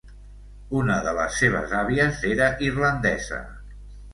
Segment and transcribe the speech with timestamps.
[0.79, 3.43] Una de les seves àvies era irlandesa.